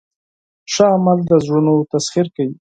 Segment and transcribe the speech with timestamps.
[0.73, 2.55] ښه عمل د زړونو تسخیر کوي.